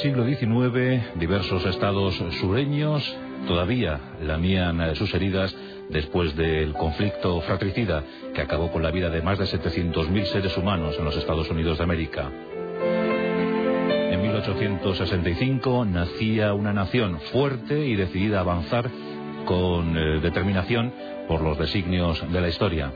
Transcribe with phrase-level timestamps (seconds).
[0.00, 5.54] Siglo XIX, diversos estados sureños todavía lamían eh, sus heridas
[5.90, 8.02] después del conflicto fratricida
[8.34, 11.78] que acabó con la vida de más de 700.000 seres humanos en los Estados Unidos
[11.78, 12.30] de América.
[14.10, 18.90] En 1865 nacía una nación fuerte y decidida a avanzar
[19.44, 20.92] con eh, determinación
[21.28, 22.90] por los designios de la historia.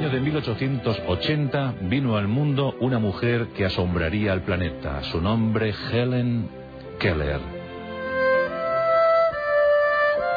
[0.00, 5.02] Año de 1880 vino al mundo una mujer que asombraría al planeta.
[5.02, 6.48] Su nombre Helen
[6.98, 7.38] Keller.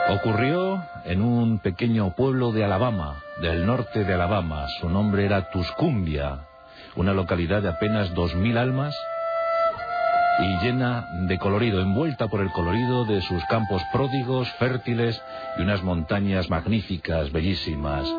[0.10, 4.68] Ocurrió en un pequeño pueblo de Alabama, del norte de Alabama.
[4.82, 6.40] Su nombre era Tuscumbia,
[6.98, 8.94] una localidad de apenas dos mil almas
[10.40, 15.24] y llena de colorido, envuelta por el colorido de sus campos pródigos, fértiles
[15.58, 18.14] y unas montañas magníficas, bellísimas.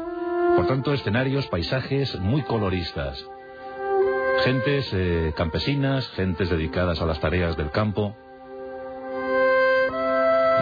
[0.56, 3.24] Por tanto, escenarios, paisajes muy coloristas.
[4.42, 8.14] Gentes eh, campesinas, gentes dedicadas a las tareas del campo.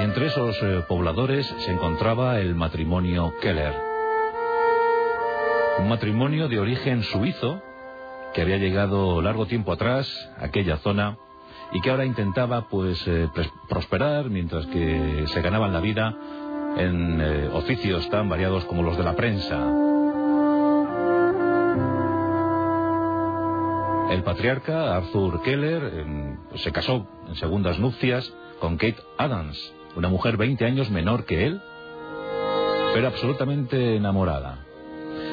[0.01, 3.75] Y entre esos eh, pobladores se encontraba el matrimonio Keller.
[5.79, 7.63] Un matrimonio de origen suizo
[8.35, 11.17] que había llegado largo tiempo atrás a aquella zona
[11.73, 13.29] y que ahora intentaba pues eh,
[13.69, 16.15] prosperar mientras que se ganaban la vida
[16.77, 17.21] en
[17.53, 19.92] oficios tan variados como los de la prensa.
[24.13, 26.05] El patriarca Arthur Keller
[26.57, 28.31] se casó en segundas nupcias
[28.61, 31.63] con Kate Adams, una mujer 20 años menor que él,
[32.93, 34.67] pero absolutamente enamorada.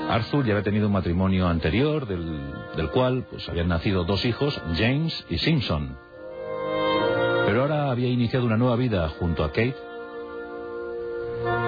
[0.10, 2.40] Arthur ya había tenido un matrimonio anterior, del,
[2.78, 5.98] del cual pues, habían nacido dos hijos, James y Simpson.
[7.48, 9.76] Pero ahora había iniciado una nueva vida junto a Kate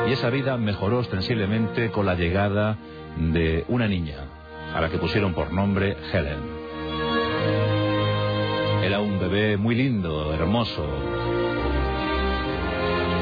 [0.08, 2.78] y esa vida mejoró ostensiblemente con la llegada
[3.18, 4.16] de una niña,
[4.74, 6.61] a la que pusieron por nombre Helen.
[8.84, 10.84] Era un bebé muy lindo, hermoso.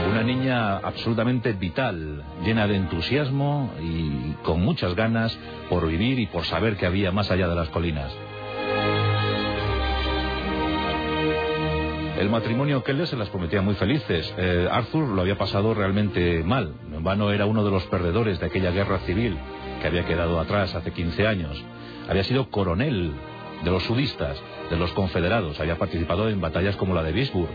[0.10, 5.38] Una niña absolutamente vital, llena de entusiasmo y con muchas ganas
[5.70, 8.12] por vivir y por saber que había más allá de las colinas.
[12.18, 14.34] El matrimonio Keller se las prometía muy felices.
[14.38, 16.74] Eh, Arthur lo había pasado realmente mal.
[16.94, 19.38] En vano era uno de los perdedores de aquella guerra civil
[19.82, 21.62] que había quedado atrás hace 15 años.
[22.10, 23.14] Había sido coronel
[23.64, 25.60] de los sudistas, de los confederados.
[25.60, 27.50] Había participado en batallas como la de Vicksburg.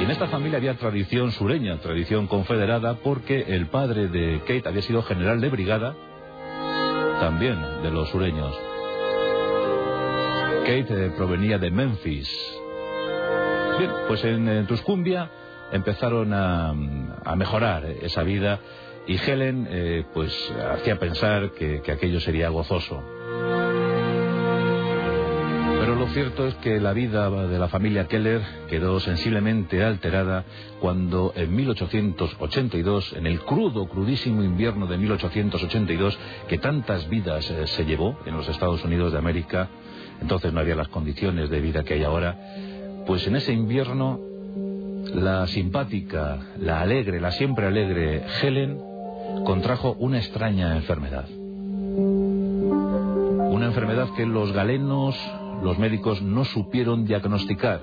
[0.00, 4.82] Y en esta familia había tradición sureña, tradición confederada, porque el padre de Kate había
[4.82, 5.94] sido general de brigada,
[7.20, 8.54] también de los sureños.
[10.60, 12.28] Kate eh, provenía de Memphis,
[13.78, 15.28] Bien, pues en, Tuscumbia
[15.72, 16.72] empezaron a,
[17.36, 18.60] mejorar esa vida
[19.06, 20.32] y Helen eh, pues
[20.74, 23.02] hacía pensar que, aquello sería gozoso.
[26.04, 30.44] Lo cierto es que la vida de la familia Keller quedó sensiblemente alterada
[30.78, 37.86] cuando en 1882, en el crudo, crudísimo invierno de 1882, que tantas vidas eh, se
[37.86, 39.70] llevó en los Estados Unidos de América,
[40.20, 42.38] entonces no había las condiciones de vida que hay ahora,
[43.06, 44.20] pues en ese invierno,
[45.06, 48.78] la simpática, la alegre, la siempre alegre Helen
[49.46, 51.24] contrajo una extraña enfermedad.
[53.54, 55.16] Una enfermedad que los galenos,
[55.64, 57.80] los médicos, no supieron diagnosticar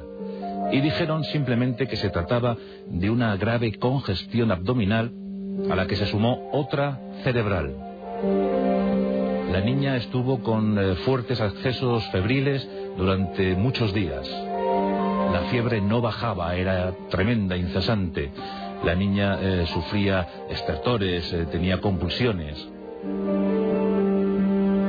[0.71, 2.55] y dijeron simplemente que se trataba
[2.87, 5.11] de una grave congestión abdominal
[5.69, 7.75] a la que se sumó otra cerebral.
[9.51, 12.65] La niña estuvo con eh, fuertes accesos febriles
[12.95, 14.29] durante muchos días.
[14.29, 18.31] La fiebre no bajaba, era tremenda, incesante.
[18.85, 22.55] La niña eh, sufría estertores, eh, tenía convulsiones.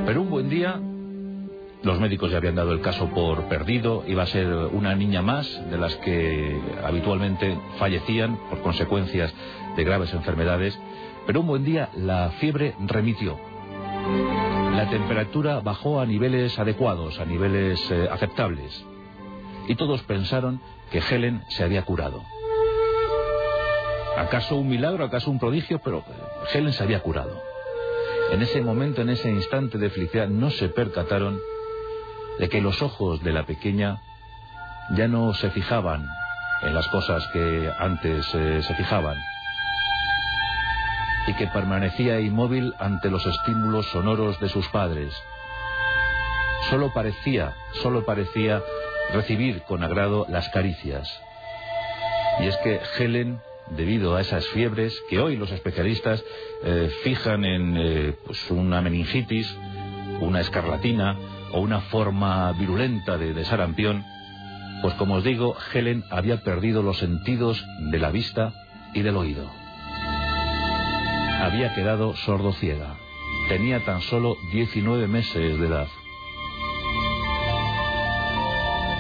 [0.07, 0.81] Pero un buen día,
[1.83, 5.49] los médicos ya habían dado el caso por perdido, iba a ser una niña más
[5.71, 9.35] de las que habitualmente fallecían por consecuencias
[9.77, 10.79] de graves enfermedades.
[11.27, 13.39] Pero un buen día la fiebre remitió.
[14.77, 18.85] La temperatura bajó a niveles adecuados, a niveles eh, aceptables.
[19.69, 22.23] y todos pensaron que Helen se había curado.
[24.17, 25.81] ¿Acaso un milagro, acaso un prodigio?
[25.83, 26.03] Pero eh,
[26.53, 27.41] Helen se había curado.
[28.33, 31.39] En ese momento, en ese instante de felicidad, no se percataron
[32.39, 34.01] de que los ojos de la pequeña
[34.91, 36.07] ya no se fijaban
[36.63, 39.17] en las cosas que antes eh, se fijaban
[41.27, 45.15] y que permanecía inmóvil ante los estímulos sonoros de sus padres.
[46.71, 48.63] Solo parecía, solo parecía
[49.13, 51.09] recibir con agrado las caricias.
[52.41, 53.41] Y es que Helen,
[53.71, 56.25] debido a esas fiebres que hoy los especialistas
[56.65, 59.55] eh, fijan en eh, pues una meningitis,
[60.21, 61.17] una escarlatina
[61.53, 64.05] o una forma virulenta de, de sarampión,
[64.83, 68.53] pues como os digo, Helen había perdido los sentidos de la vista
[68.95, 69.49] y del oído.
[71.41, 72.97] Había quedado sordo ciega.
[73.49, 75.89] Tenía tan solo 19 meses de edad.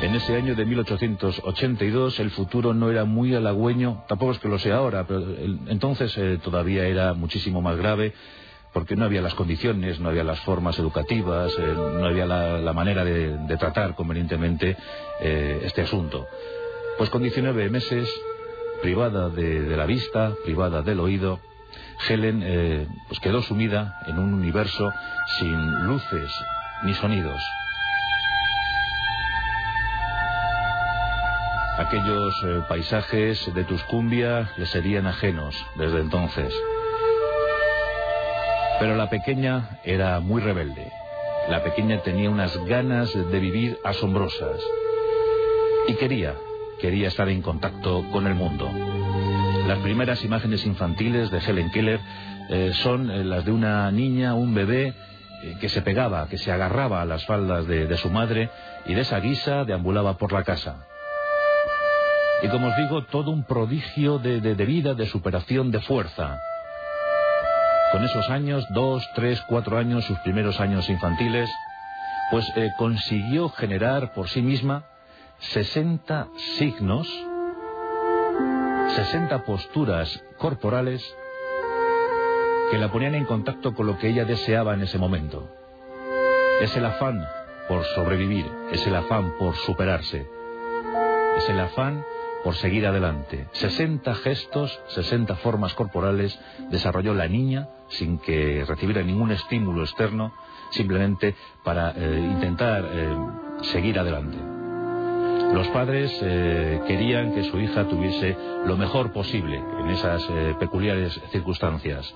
[0.02, 4.58] En ese año de 1882 el futuro no era muy halagüeño, tampoco es que lo
[4.58, 5.24] sea ahora, pero
[5.68, 8.12] entonces eh, todavía era muchísimo más grave
[8.72, 13.04] porque no había las condiciones, no había las formas educativas, eh, no había la, manera
[13.04, 14.76] de, tratar convenientemente
[15.20, 16.26] eh, este asunto.
[16.98, 18.08] Pues con 19 meses,
[18.80, 21.40] privada de, la vista, privada del oído,
[22.08, 24.90] Helen pues quedó sumida en un universo
[25.38, 26.30] sin luces
[26.84, 27.40] ni sonidos.
[31.78, 36.54] Aquellos eh, paisajes de Tuscumbia le serían ajenos desde entonces.
[38.78, 40.90] Pero la pequeña era muy rebelde.
[41.48, 44.60] La pequeña tenía unas ganas de vivir asombrosas.
[45.88, 46.34] Y quería,
[46.80, 48.70] quería estar en contacto con el mundo.
[49.66, 52.00] Las primeras imágenes infantiles de Helen Keller
[52.48, 54.94] eh, son eh, las de una niña, un bebé,
[55.60, 58.50] que se pegaba, que se agarraba a las faldas de, su madre
[58.86, 60.86] y de esa guisa deambulaba por la casa.
[62.42, 66.40] Y como os digo, todo un prodigio de, vida, de superación, de fuerza.
[67.92, 71.50] Con esos años, dos, tres, cuatro años, sus primeros años infantiles,
[72.30, 74.86] pues eh, consiguió generar por sí misma
[75.38, 77.06] 60 signos,
[78.96, 81.02] 60 posturas corporales
[82.70, 85.50] que la ponían en contacto con lo que ella deseaba en ese momento.
[86.62, 87.28] Es el afán
[87.68, 90.26] por sobrevivir, es el afán por superarse,
[91.36, 92.02] es el afán
[92.42, 93.46] por seguir adelante.
[93.52, 96.38] 60 gestos, 60 formas corporales
[96.70, 100.32] desarrolló la niña sin que recibiera ningún estímulo externo,
[100.70, 103.16] simplemente para eh, intentar eh,
[103.62, 104.38] seguir adelante.
[105.54, 110.22] Los padres eh, querían que su hija tuviese lo mejor posible en esas
[110.58, 112.14] peculiares circunstancias.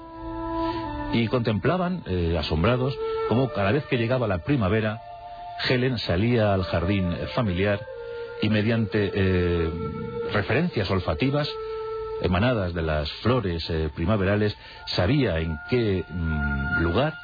[1.12, 2.02] Y contemplaban,
[2.38, 5.00] asombrados, cómo cada vez que llegaba la primavera,
[5.68, 7.80] Helen salía al jardín familiar
[8.42, 9.70] y mediante eh,
[10.32, 11.48] referencias olfativas
[12.22, 14.56] emanadas de las flores eh, primaverales,
[14.86, 17.14] sabía en qué mm, lugar,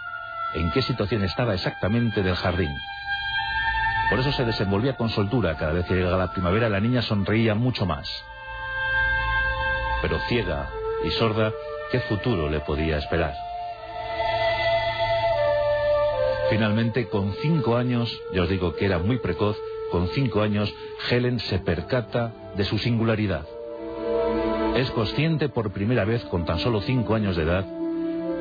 [0.55, 2.71] en qué situación estaba exactamente del jardín.
[4.11, 5.57] Por eso se desenvolvía con soltura.
[5.57, 8.07] Cada vez que llegaba la primavera la niña sonreía mucho más.
[10.03, 10.69] Pero ciega
[11.05, 11.53] y sorda,
[11.91, 13.35] ¿qué futuro le podía esperar?
[16.51, 19.57] Finalmente, con cinco años, ya os digo que era muy precoz,
[19.93, 20.75] con cinco años,
[21.11, 23.47] Helen se percata de su singularidad.
[24.75, 27.67] Es consciente por primera vez, con tan solo cinco años de edad,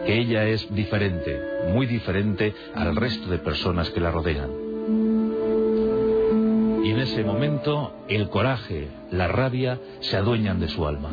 [0.05, 1.37] que ella es diferente,
[1.73, 4.49] muy diferente al resto de personas que la rodean.
[6.85, 11.11] Y en ese momento el coraje, la rabia se adueñan de su alma.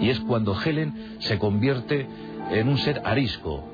[0.00, 2.06] Y es cuando Helen se convierte
[2.52, 3.64] en un ser arisco,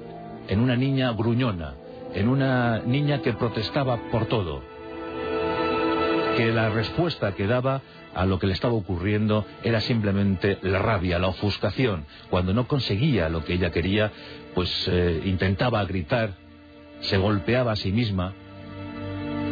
[0.49, 1.75] en una niña gruñona,
[2.15, 4.74] en una niña que protestaba por todo,
[6.37, 7.83] que la respuesta que daba
[8.15, 12.07] a lo que le estaba ocurriendo era simplemente la rabia, la ofuscación.
[12.31, 14.11] Cuando no conseguía lo que ella quería,
[14.55, 16.35] pues eh, intentaba gritar,
[17.01, 18.35] se golpeaba a sí misma,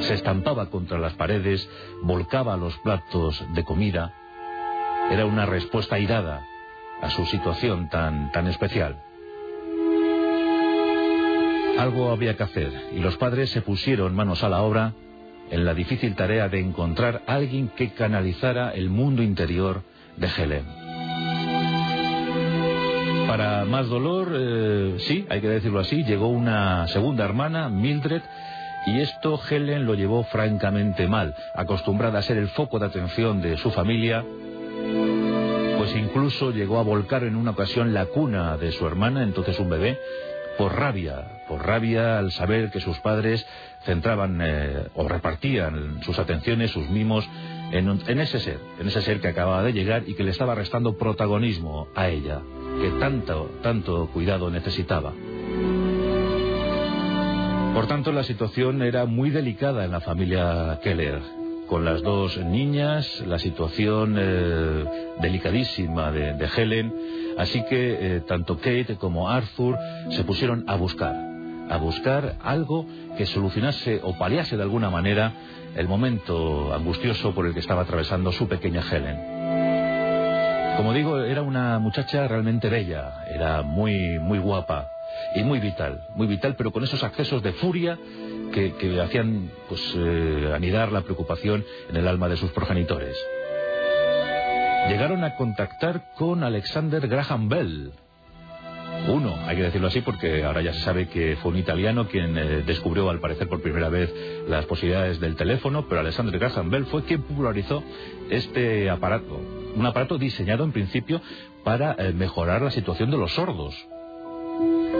[0.00, 1.68] se estampaba contra las paredes,
[2.02, 4.14] volcaba los platos de comida.
[5.10, 6.44] Era una respuesta irada
[7.00, 9.02] a su situación tan, tan especial.
[11.78, 14.94] Algo había que hacer y los padres se pusieron manos a la obra
[15.52, 19.82] en la difícil tarea de encontrar alguien que canalizara el mundo interior
[20.16, 20.64] de Helen.
[23.28, 28.22] Para más dolor, eh, sí, hay que decirlo así, llegó una segunda hermana, Mildred,
[28.86, 33.58] y esto Helen lo llevó francamente mal, acostumbrada a ser el foco de atención de
[33.58, 34.24] su familia,
[35.76, 39.68] pues incluso llegó a volcar en una ocasión la cuna de su hermana, entonces un
[39.68, 39.98] bebé,
[40.58, 43.46] por rabia, por rabia al saber que sus padres
[43.84, 47.28] centraban eh, o repartían sus atenciones, sus mimos
[47.72, 50.98] en, ese ser, en ese ser que acababa de llegar y que le estaba restando
[50.98, 52.40] protagonismo a ella,
[52.80, 55.12] que tanto, tanto cuidado necesitaba.
[57.74, 61.20] Por tanto, la situación era muy delicada en la familia Keller.
[61.66, 64.84] Con las dos niñas, la situación eh,
[65.22, 66.92] delicadísima de, Helen,
[67.38, 69.76] así que eh, tanto Kate como Arthur
[70.10, 71.14] se pusieron a buscar,
[71.70, 72.86] a buscar algo
[73.16, 75.32] que solucionase o paliase de alguna manera
[75.76, 79.42] el momento angustioso por el que estaba atravesando su pequeña Helen.
[80.76, 84.88] Como digo, era una muchacha realmente bella, era muy, muy guapa
[85.34, 87.98] y muy vital, muy vital, pero con esos accesos de furia
[88.52, 93.16] que, hacían pues, eh, anidar la preocupación en el alma de sus progenitores.
[94.88, 97.92] Llegaron a contactar con Alexander Graham Bell,
[99.08, 102.38] uno, hay que decirlo así porque ahora ya se sabe que fue un italiano quien
[102.38, 104.12] eh, descubrió al parecer por primera vez
[104.48, 107.82] las posibilidades del teléfono, pero Alexander Graham Bell fue quien popularizó
[108.30, 109.40] este aparato.
[109.74, 111.20] Un aparato diseñado en principio
[111.64, 113.74] para eh, mejorar la situación de los sordos.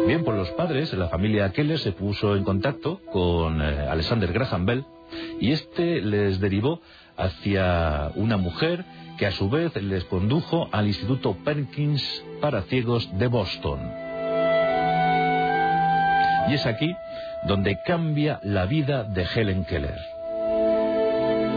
[0.07, 4.67] Bien, por los padres, la familia Keller se puso en contacto con eh, Alexander Graham
[4.67, 4.85] Bell
[5.41, 6.81] y este les derivó
[7.17, 8.85] hacia una mujer
[9.19, 13.81] que a su vez les condujo al Instituto Perkins para Ciegos de Boston.
[16.49, 16.95] Y es aquí
[17.47, 19.99] donde cambia la vida de Helen Keller.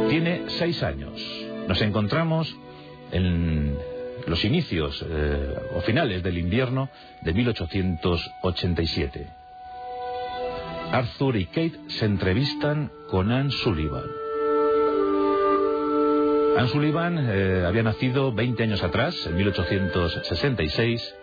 [0.09, 1.19] Tiene seis años.
[1.67, 2.55] Nos encontramos
[3.11, 3.77] en
[4.27, 6.89] los inicios eh, o finales del invierno
[7.21, 9.27] de 1887.
[10.95, 14.05] Arthur y Kate se entrevistan con Anne Sullivan.
[16.57, 21.15] Anne Sullivan eh, había nacido 20 años atrás, en 1866,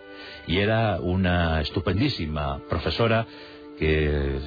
[0.45, 3.25] y era una estupendísima profesora
[3.79, 4.37] que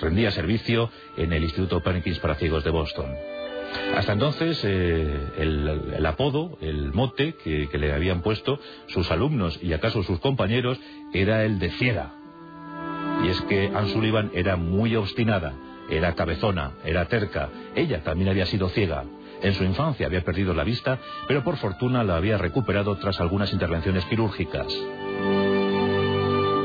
[0.00, 3.14] rendía servicio en el Instituto Perkins para Ciegos de Boston.
[3.94, 8.58] Hasta entonces, eh, el, apodo, el mote que, que, le habían puesto
[8.88, 10.80] sus alumnos y acaso sus compañeros
[11.12, 12.14] era el de ciega.
[13.22, 15.52] Y es que Anne Sullivan era muy obstinada,
[15.88, 17.48] era cabezona, era terca.
[17.74, 19.04] Ella también había sido ciega.
[19.42, 23.52] En su infancia había perdido la vista, pero por fortuna la había recuperado tras algunas
[23.52, 24.66] intervenciones quirúrgicas.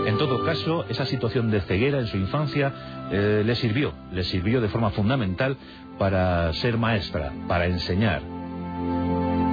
[0.08, 2.74] En todo caso, esa situación de ceguera en su infancia
[3.12, 5.58] eh, le sirvió, le sirvió de forma fundamental
[5.98, 8.22] para ser maestra, para enseñar.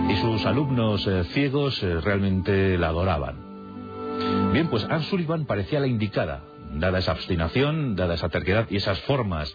[0.08, 4.52] Y sus alumnos eh, ciegos eh, realmente la adoraban.
[4.52, 6.44] Bien, pues Anne Sullivan parecía la indicada,
[6.74, 9.54] dada esa obstinación, dada esa terquedad y esas formas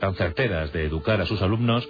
[0.00, 1.86] tan certeras de educar a sus alumnos,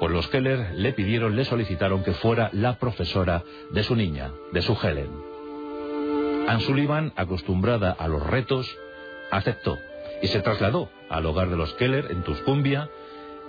[0.00, 4.62] pues los Keller le pidieron, le solicitaron que fuera la profesora de su niña, de
[4.62, 5.10] su Helen.
[6.48, 8.74] Anne Sullivan, acostumbrada a los retos,
[9.30, 9.76] aceptó
[10.22, 12.88] y se trasladó al hogar de los Keller en Tuscumbia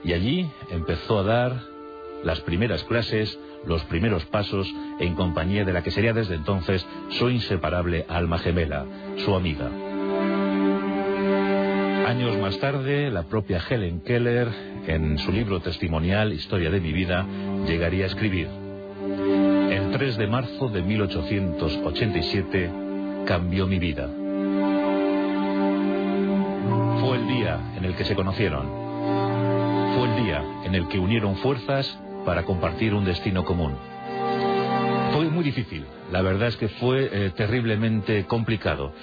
[0.03, 1.53] y allí empezó a dar
[2.23, 4.67] las primeras clases, los primeros pasos
[4.99, 8.85] en compañía de la que sería desde entonces su inseparable alma gemela,
[9.23, 9.88] su amiga.
[12.09, 14.47] Años más tarde, la propia Helen Keller,
[14.87, 17.23] en su libro testimonial Historia de mi vida,
[17.67, 18.47] llegaría a escribir.
[19.69, 22.71] El 3 de marzo de 1887
[23.27, 24.09] cambió mi vida.
[26.99, 28.65] Fue el día en el que se conocieron.
[29.95, 33.75] Fue el día en el que unieron fuerzas para compartir un destino común.
[35.19, 35.83] Fue muy difícil,
[36.13, 38.93] la verdad es que fue eh, terriblemente complicado.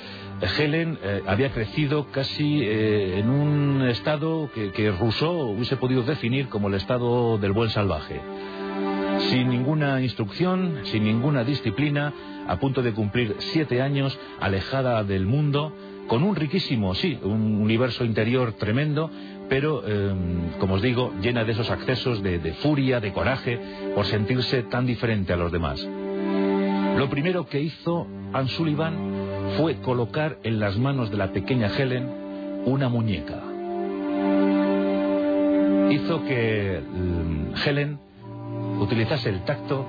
[0.40, 6.68] Helen eh, había crecido casi eh, en un estado que, Rousseau hubiese podido definir como
[6.68, 8.18] el estado del buen salvaje.
[9.28, 12.14] Sin ninguna instrucción, sin ninguna disciplina,
[12.48, 15.74] a punto de cumplir siete años, alejada del mundo,
[16.06, 19.10] con un riquísimo, sí, un universo interior tremendo,
[19.50, 23.60] pero, em, como os digo, llena de esos accesos de furia, de coraje,
[23.94, 25.86] por sentirse tan diferente a los demás.
[26.96, 32.62] Lo primero que hizo Anne Sullivan fue colocar en las manos de la pequeña Helen
[32.64, 33.42] una muñeca.
[35.90, 37.98] Hizo que mm, Helen
[38.80, 39.84] utilizase el tacto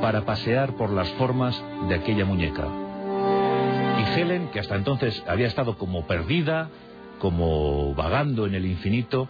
[0.00, 2.66] para pasear por las formas de aquella muñeca.
[3.98, 6.70] Y Helen, que hasta entonces había estado como perdida,
[7.18, 9.28] como vagando en el infinito,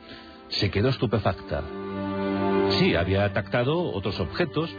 [0.49, 1.63] se quedó estupefacta.
[2.79, 4.71] Sí, había tactado otros objetos,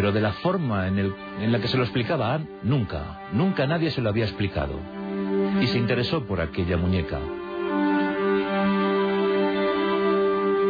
[0.00, 4.00] pero de la forma en, la que se lo explicaba Anne, nunca, nunca nadie se
[4.00, 4.72] lo había explicado.
[5.60, 7.18] Y se interesó por aquella muñeca.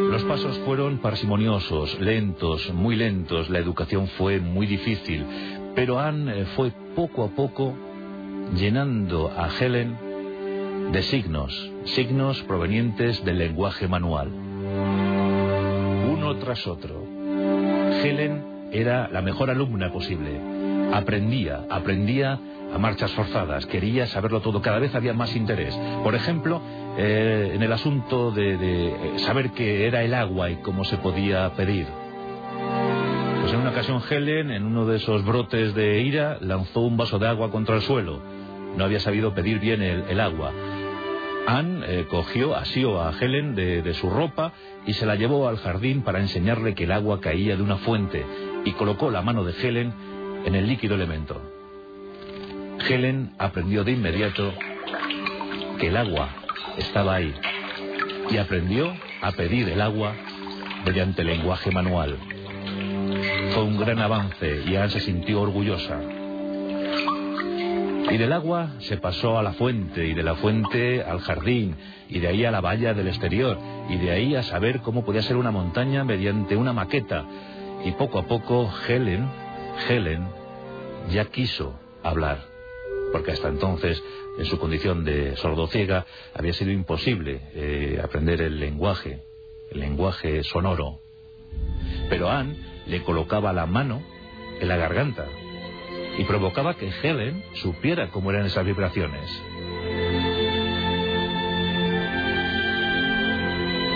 [0.09, 5.25] Los pasos fueron parsimoniosos, lentos, muy lentos, la educación fue muy difícil,
[5.75, 7.73] pero Anne eh, fue poco a poco
[8.53, 14.27] llenando a Helen de signos, signos provenientes del lenguaje manual.
[14.27, 17.01] Uno tras otro.
[18.03, 20.39] Helen era la mejor alumna posible.
[20.93, 22.39] Aprendía, aprendía
[22.73, 25.77] a marchas forzadas, quería saberlo todo, cada vez había más interés.
[26.03, 26.61] Por ejemplo,
[26.97, 31.49] eh, en el asunto de, de saber qué era el agua y cómo se podía
[31.53, 31.87] pedir.
[33.41, 37.17] Pues en una ocasión Helen, en uno de esos brotes de ira, lanzó un vaso
[37.17, 38.21] de agua contra el suelo.
[38.77, 40.51] No había sabido pedir bien el, agua.
[41.47, 44.53] Anne eh, cogió, asió a Helen de, su ropa
[44.85, 48.23] y se la llevó al jardín para enseñarle que el agua caía de una fuente
[48.65, 49.93] y colocó la mano de Helen
[50.45, 51.41] en el líquido elemento.
[52.87, 54.53] Helen aprendió de inmediato
[55.79, 56.29] que el agua
[56.77, 57.33] estaba ahí
[58.29, 60.13] y aprendió a pedir el agua
[60.85, 62.17] mediante lenguaje manual.
[63.53, 65.99] Fue un gran avance y Anne se sintió orgullosa.
[68.09, 71.75] Y del agua se pasó a la fuente, y de la fuente al jardín,
[72.09, 73.57] y de ahí a la valla del exterior,
[73.89, 77.23] y de ahí a saber cómo podía ser una montaña mediante una maqueta.
[77.85, 79.29] Y poco a poco Helen,
[79.87, 80.27] Helen,
[81.09, 82.51] ya quiso hablar
[83.11, 84.01] porque hasta entonces,
[84.37, 89.21] en su condición de sordociega, había sido imposible eh, aprender el lenguaje,
[89.71, 90.99] el lenguaje sonoro.
[92.09, 92.55] Pero Anne
[92.87, 94.01] le colocaba la mano
[94.59, 95.25] en la garganta
[96.17, 99.29] y provocaba que Helen supiera cómo eran esas vibraciones.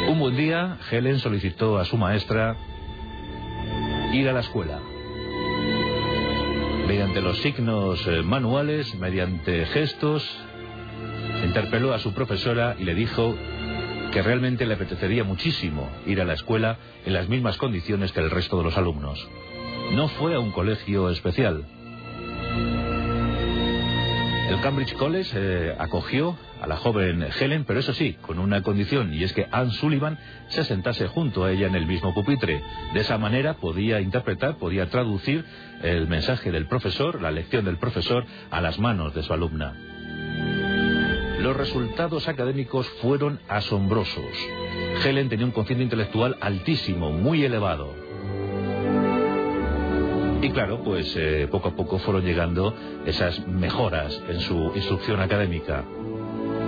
[0.08, 2.58] Un buen día, Helen solicitó a su maestra
[4.14, 4.80] ir a la escuela
[6.88, 10.24] mediante los signos eh, manuales, mediante gestos,
[11.44, 13.36] interpeló a su profesora y le dijo
[14.12, 18.30] que realmente le apetecería muchísimo ir a la escuela en las mismas condiciones que el
[18.30, 19.28] resto de los alumnos.
[19.92, 21.66] No fue a un colegio especial,
[24.48, 29.14] el Cambridge College eh, acogió a la joven Helen, pero eso sí, con una condición,
[29.14, 32.62] y es que Anne Sullivan se sentase junto a ella en el mismo pupitre.
[32.94, 35.46] De esa manera podía interpretar, podía traducir
[35.82, 39.74] el mensaje del profesor, la lección del profesor, a las manos de su alumna.
[41.40, 44.24] Los resultados académicos fueron asombrosos.
[45.04, 48.05] Helen tenía un cociente intelectual altísimo, muy elevado.
[50.42, 55.84] Y claro, pues eh, poco a poco fueron llegando esas mejoras en su instrucción académica.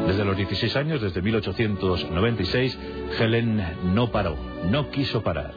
[0.08, 2.80] Desde los 16 años, desde 1896,
[3.20, 3.62] Helen
[3.94, 4.38] no paró,
[4.70, 5.54] no quiso parar.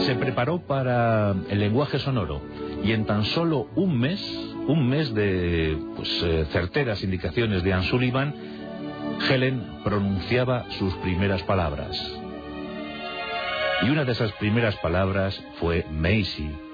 [0.00, 2.42] Se preparó para el lenguaje sonoro
[2.82, 4.20] y en tan solo un mes,
[4.66, 8.34] un mes de pues, eh, certeras indicaciones de Anne Sullivan,
[9.28, 11.96] Helen pronunciaba sus primeras palabras.
[13.82, 16.67] Y una de esas primeras palabras fue Macy.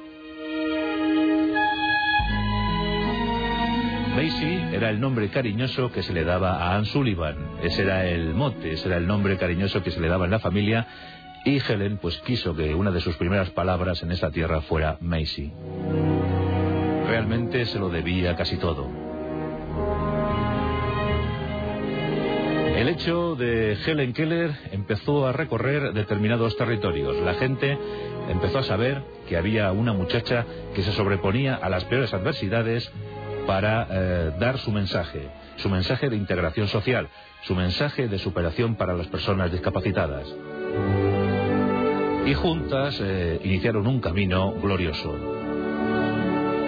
[4.15, 7.37] Macy era el nombre cariñoso que se le daba a Anne Sullivan.
[7.65, 10.39] Ese era el mote, ese era el nombre cariñoso que se le daba en la
[10.39, 10.87] familia.
[11.45, 15.53] Y Helen pues quiso que una de sus primeras palabras en esta tierra fuera Macy.
[17.09, 18.89] Realmente se lo debía casi todo.
[22.77, 27.17] El hecho de Helen Keller empezó a recorrer determinados territorios.
[27.21, 27.77] La gente
[28.29, 32.93] empezó a saber que había una muchacha que se sobreponía a las peores adversidades
[33.47, 37.09] para eh, dar su mensaje, su mensaje de integración social,
[37.43, 40.27] su mensaje de superación para las personas discapacitadas.
[42.27, 45.15] Y juntas eh, iniciaron un camino glorioso.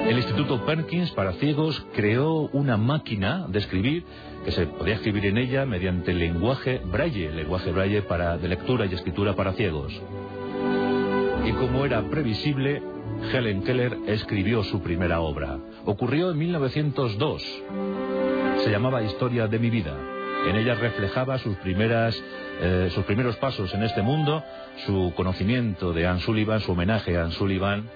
[0.06, 4.04] El Instituto Perkins para Ciegos creó una máquina de escribir
[4.44, 8.86] que se podía escribir en ella mediante el lenguaje braille, lenguaje braille para, de lectura
[8.86, 9.92] y escritura para ciegos.
[11.44, 12.82] Y como era previsible,
[13.32, 15.58] Helen Keller escribió su primera obra.
[15.87, 17.42] Ocurrió en 1902.
[18.64, 19.96] Se llamaba Historia de mi vida.
[20.49, 22.20] En ella reflejaba sus, primeras,
[22.61, 24.42] eh, sus primeros pasos en este mundo,
[24.85, 27.88] su conocimiento de Anne Sullivan, su homenaje a Anne Sullivan,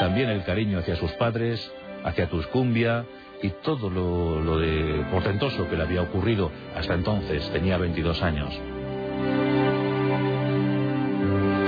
[0.00, 1.70] también el cariño hacia sus padres,
[2.04, 3.04] hacia Tuscumbia
[3.42, 7.50] y todo lo, lo de portentoso que le había ocurrido hasta entonces.
[7.50, 8.48] Tenía 22 años.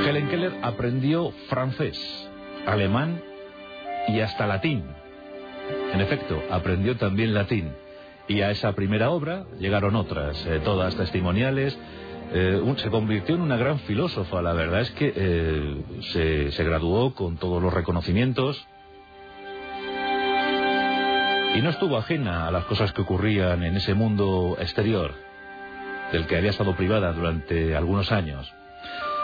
[0.06, 2.30] Helen Keller aprendió francés
[2.66, 3.20] alemán
[4.08, 4.84] y hasta latín.
[5.92, 7.72] En efecto, aprendió también latín.
[8.28, 11.78] Y a esa primera obra llegaron otras, eh, todas testimoniales.
[12.32, 17.36] Eh, se convirtió en una gran filósofa, la verdad es que eh, se, graduó con
[17.36, 18.66] todos los reconocimientos.
[21.54, 25.14] Y no estuvo ajena a las cosas que ocurrían en ese mundo exterior,
[26.12, 28.52] del que había estado privada durante algunos años.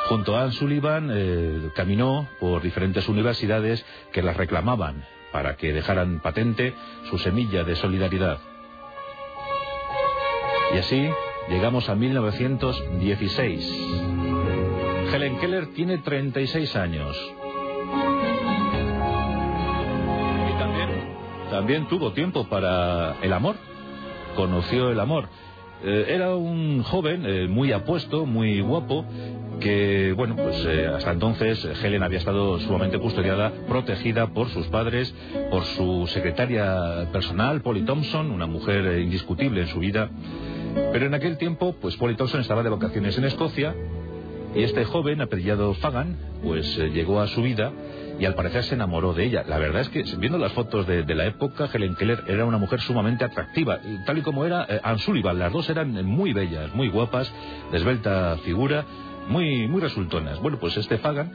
[0.09, 6.75] Junto a Anne Sullivan caminó por diferentes universidades que las reclamaban para que dejaran patente
[7.11, 8.39] su semilla de solidaridad.
[10.75, 11.09] Y así
[11.49, 13.89] llegamos a 1916.
[15.13, 17.17] Helen Keller tiene 36 años.
[20.49, 20.89] Y también,
[21.51, 23.57] también tuvo tiempo para el amor.
[24.37, 25.29] Conoció el amor.
[25.85, 29.05] Eh, era un joven eh, muy apuesto, muy guapo,
[29.63, 35.15] que, bueno, pues eh, hasta entonces Helen había estado sumamente custodiada, protegida por sus padres,
[35.51, 40.11] por su secretaria personal, Polly Thompson, una mujer indiscutible en su vida.
[40.93, 43.75] Pero en aquel tiempo, pues Polly Thompson estaba de vacaciones en Escocia
[44.55, 47.73] y este joven, apellidado Fagan, pues llegó a su vida
[48.19, 49.45] y al parecer se enamoró de ella.
[49.49, 52.81] La verdad es que, viendo las fotos de, la época, Helen Keller era una mujer
[52.81, 55.39] sumamente atractiva, tal y como era eh, Anne Sullivan.
[55.39, 57.33] Las dos eran muy bellas, muy guapas,
[57.71, 58.85] de esbelta figura,
[59.29, 60.41] muy, muy resultonas.
[60.41, 61.33] Bueno, pues este Fagan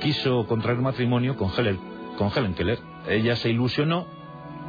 [0.00, 1.78] quiso contraer matrimonio con Helen,
[2.18, 2.78] con Helen Keller.
[3.08, 4.06] Ella se ilusionó,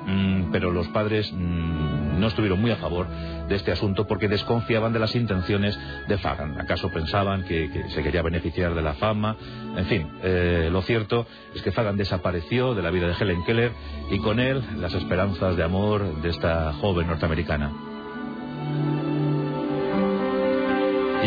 [0.05, 3.07] mm, pero los padres mm, no estuvieron muy a favor
[3.47, 6.59] de este asunto porque desconfiaban de las intenciones de Fagan.
[6.59, 9.35] ¿Acaso pensaban que, se quería beneficiar de la fama?
[9.77, 13.71] En fin, eh, lo cierto es que Fagan desapareció de la vida de Helen Keller
[14.11, 17.71] y con él las esperanzas de amor de esta joven norteamericana.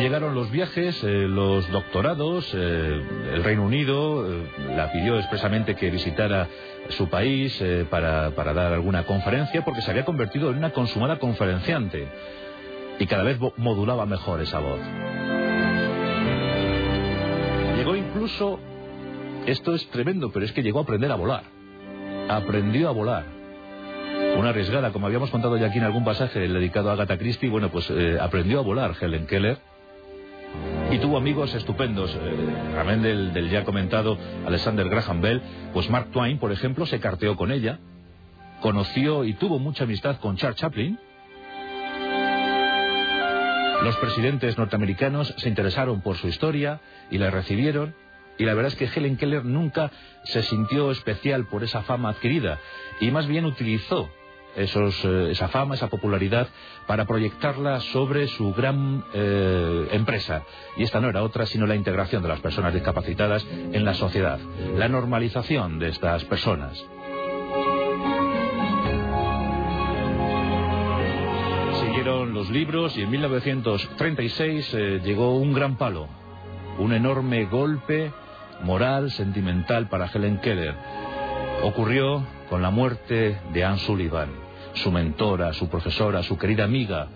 [0.01, 3.03] Llegaron los viajes, eh, los doctorados, eh,
[3.35, 4.25] el Reino Unido
[4.77, 6.49] la pidió expresamente que visitara
[6.91, 11.19] su país eh, para, para, dar alguna conferencia porque se había convertido en una consumada
[11.19, 12.09] conferenciante
[12.99, 14.81] y cada vez modulaba mejor esa voz.
[17.77, 18.61] Llegó incluso,
[19.47, 21.43] esto es tremendo, pero es que llegó a aprender a volar.
[22.29, 23.25] Aprendió a volar.
[24.37, 27.71] Una arriesgada, como habíamos contado ya aquí en algún pasaje dedicado a Agatha Christie, bueno,
[27.71, 29.59] pues eh, aprendió a volar Helen Keller
[30.91, 35.43] y tuvo amigos estupendos, eh, amén del, ya comentado Alexander Graham Bell,
[35.75, 37.79] pues Mark Twain, por ejemplo, se carteó con ella,
[38.61, 40.99] conoció y tuvo mucha amistad con Charles Chaplin.
[43.83, 47.95] Los presidentes norteamericanos se interesaron por su historia y la recibieron.
[48.39, 49.91] Y la verdad es que Helen Keller nunca
[50.25, 52.59] se sintió especial por esa fama adquirida
[53.01, 54.09] y más bien utilizó
[54.59, 56.49] esos, eh, esa fama, esa popularidad,
[56.87, 60.43] para proyectarla sobre su gran eh, empresa.
[60.77, 64.39] Y esta no era otra sino la integración de las personas discapacitadas en la sociedad,
[64.77, 66.85] la normalización de estas personas.
[71.81, 76.09] Siguieron los libros y en 1936 eh, llegó un gran palo,
[76.79, 78.13] un enorme golpe
[78.63, 80.75] moral, sentimental para Helen Keller.
[81.63, 84.48] Ocurrió con la muerte de Anne Sullivan
[84.79, 87.09] su mentora, su profesora, su querida amiga,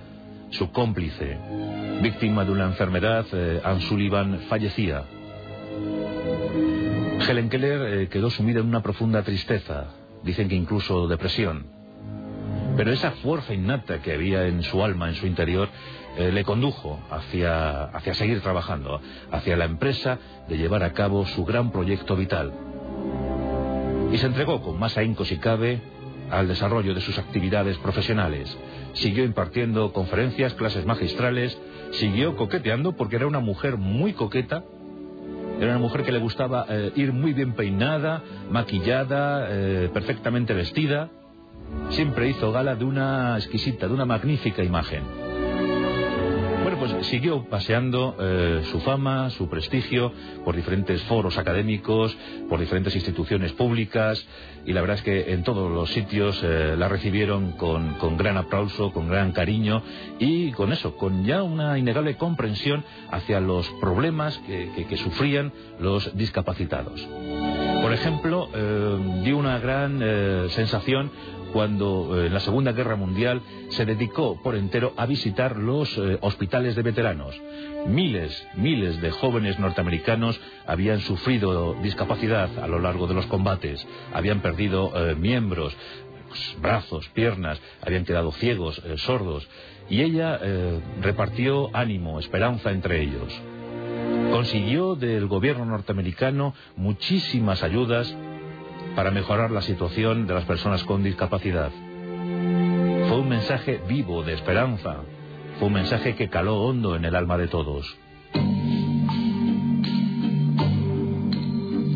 [0.51, 1.39] su cómplice.
[2.03, 5.05] Víctima de una enfermedad, eh, Anne Sullivan fallecía.
[7.29, 9.87] Helen Keller eh, quedó sumida en una profunda tristeza,
[10.23, 11.67] dicen que incluso depresión.
[12.77, 15.69] Pero esa fuerza innata que había en su alma, en su interior,
[16.17, 21.45] eh, le condujo hacia, hacia seguir trabajando, hacia la empresa de llevar a cabo su
[21.45, 22.53] gran proyecto vital.
[24.13, 25.81] Y se entregó con más ahínco si cabe
[26.33, 28.57] al desarrollo de sus actividades profesionales.
[28.95, 31.57] Siguió impartiendo conferencias, clases magistrales,
[31.93, 34.65] siguió coqueteando porque era una mujer muy coqueta,
[35.61, 41.11] era una mujer que le gustaba eh, ir muy bien peinada, maquillada, eh, perfectamente vestida.
[41.91, 45.22] Siempre hizo gala de una exquisita, de una magnífica imagen
[46.83, 50.13] pues siguió paseando eh, su fama, su prestigio
[50.45, 52.17] por diferentes foros académicos,
[52.49, 54.27] por diferentes instituciones públicas
[54.67, 58.93] y la verdad es que en todos los sitios eh, la recibieron con, gran aplauso,
[58.93, 59.81] con gran cariño
[60.19, 67.09] y con eso, con ya una innegable comprensión hacia los problemas que, sufrían los discapacitados.
[67.93, 70.01] Por ejemplo, eh, dio una gran
[70.49, 71.11] sensación
[71.53, 76.17] cuando eh, en la Segunda Guerra Mundial se dedicó por entero a visitar los eh,
[76.23, 77.39] hospitales de veteranos.
[77.87, 84.41] Miles, miles de jóvenes norteamericanos habían sufrido discapacidad a lo largo de los combates, habían
[84.41, 85.77] perdido eh, miembros,
[86.29, 89.47] pues, brazos, piernas, habían quedado ciegos, sordos,
[89.91, 90.41] y ella
[91.03, 93.43] repartió ánimo, esperanza entre ellos.
[94.33, 98.17] Consiguió del gobierno norteamericano muchísimas ayudas
[98.97, 101.71] para mejorar la situación de las personas con discapacidad.
[103.09, 104.97] Fue un mensaje vivo de esperanza,
[105.59, 107.95] fue un mensaje que caló hondo en el alma de todos.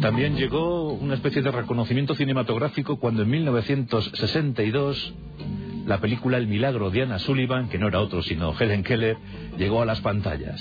[0.02, 5.14] También llegó una especie de reconocimiento cinematográfico cuando en 1962
[5.86, 9.16] la película El milagro de Anna Sullivan, que no era otro sino Helen Keller,
[9.56, 10.60] llegó a las pantallas.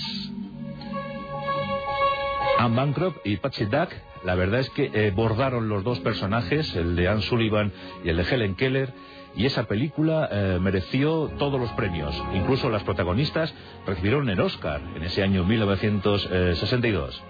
[2.58, 3.90] Anne Bancroft y Patsy Duck,
[4.24, 8.16] la verdad es que eh, bordaron los dos personajes, el de Anne Sullivan y el
[8.16, 8.92] de Helen Keller,
[9.36, 12.14] y esa película eh, mereció todos los premios.
[12.34, 13.52] Incluso las protagonistas
[13.86, 17.22] recibieron el Oscar en ese año 1962.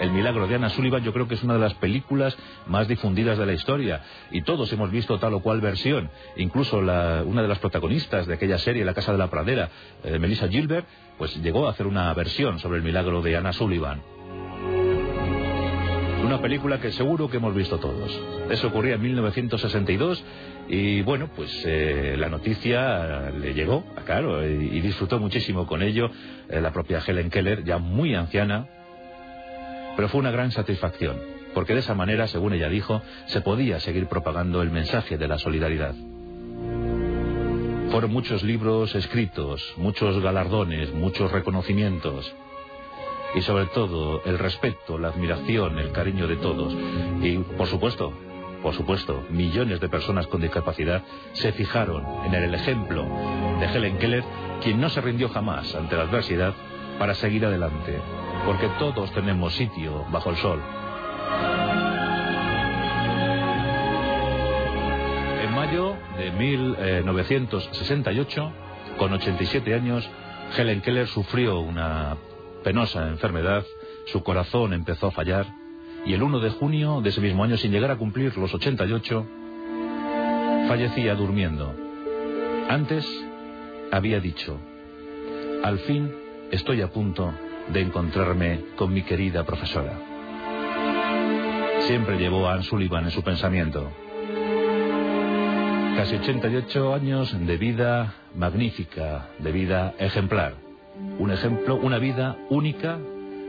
[0.00, 3.38] El milagro de Anna Sullivan yo creo que es una de las películas más difundidas
[3.38, 6.10] de la historia y todos hemos visto tal o cual versión.
[6.36, 9.68] Incluso una de las protagonistas de aquella serie, La Casa de la Pradera,
[10.02, 10.86] eh, Melissa Gilbert,
[11.18, 14.02] pues llegó a hacer una versión sobre el milagro de Anna Sullivan.
[16.24, 18.10] Una película que seguro que hemos visto todos.
[18.48, 20.24] Eso ocurría en 1962
[20.68, 26.10] y bueno, pues eh, la noticia le llegó, claro, y, disfrutó muchísimo con ello
[26.48, 28.68] eh, la propia Helen Keller, ya muy anciana,
[29.96, 31.16] pero fue una gran satisfacción,
[31.54, 35.38] porque de esa manera, según ella dijo, se podía seguir propagando el mensaje de la
[35.38, 35.94] solidaridad.
[37.90, 42.32] Fueron muchos libros escritos, muchos galardones, muchos reconocimientos
[43.34, 46.74] y sobre todo el respeto, la admiración, el cariño de todos.
[47.22, 48.12] Y por supuesto,
[48.62, 53.06] por supuesto, millones de personas con discapacidad se fijaron en el ejemplo
[53.58, 54.24] de Helen Keller,
[54.62, 56.54] quien no se rindió jamás ante la adversidad
[56.98, 58.00] para seguir adelante
[58.44, 60.60] porque todos tenemos sitio bajo el sol.
[65.42, 68.52] En mayo de 1968,
[68.98, 70.08] con 87 años,
[70.56, 72.16] Helen Keller sufrió una
[72.62, 73.64] penosa enfermedad,
[74.06, 75.46] su corazón empezó a fallar
[76.04, 79.26] y el 1 de junio de ese mismo año, sin llegar a cumplir los 88,
[80.68, 81.74] fallecía durmiendo.
[82.68, 83.06] Antes
[83.90, 84.58] había dicho,
[85.62, 86.10] al fin
[86.50, 87.32] estoy a punto
[87.72, 89.92] de encontrarme con mi querida profesora.
[91.80, 93.90] Siempre llevó a Anne Sullivan en su pensamiento.
[95.96, 100.71] Casi 88 años de vida magnífica, de vida ejemplar.
[101.18, 102.98] Un ejemplo, una vida única,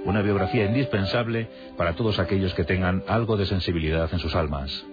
[0.05, 4.85] una biografía indispensable para todos aquellos que tengan algo de sensibilidad en sus almas.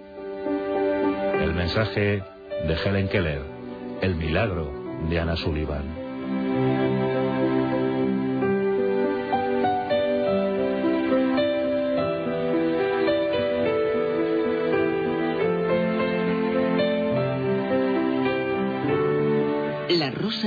[1.41, 2.23] El mensaje
[2.67, 3.41] de Helen Keller,
[4.01, 4.71] el milagro
[5.09, 6.00] de Anna Sullivan.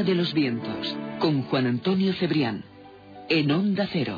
[0.05, 2.63] De los Vientos, con Juan Antonio Cebrián,
[3.31, 4.13] en Onda Cero.